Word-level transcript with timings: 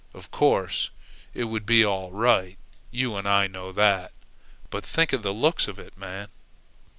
Of 0.15 0.31
course, 0.31 0.89
it 1.31 1.43
would 1.43 1.63
be 1.63 1.85
all 1.85 2.09
right 2.09 2.57
you 2.89 3.15
and 3.17 3.29
I 3.29 3.45
know 3.45 3.71
that; 3.71 4.11
but 4.71 4.83
think 4.83 5.13
of 5.13 5.21
the 5.21 5.29
looks 5.31 5.67
of 5.67 5.77
it, 5.77 5.95
man!" 5.95 6.29